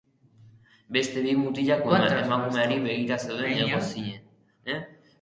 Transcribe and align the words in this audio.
Beste 0.97 1.23
bi 1.25 1.35
mutilak 1.41 1.85
emakumeari 1.99 2.81
begira 2.89 3.23
zeuden, 3.29 3.47
egonezinez. 3.53 4.87